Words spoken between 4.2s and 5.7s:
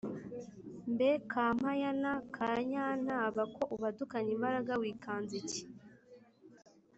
imbaraga, wikanze iki’